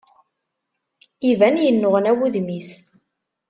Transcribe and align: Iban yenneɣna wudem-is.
Iban 1.29 1.55
yenneɣna 1.63 2.11
wudem-is. 2.17 2.71